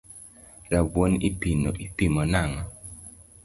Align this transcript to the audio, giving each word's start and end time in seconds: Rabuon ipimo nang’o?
Rabuon 0.71 1.13
ipimo 1.85 2.21
nang’o? 2.31 2.61